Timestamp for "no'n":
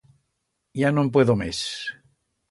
0.95-1.11